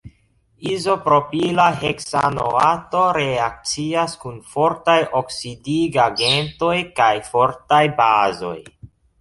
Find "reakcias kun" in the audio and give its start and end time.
3.17-4.39